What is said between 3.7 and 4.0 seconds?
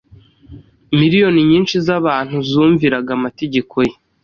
ye.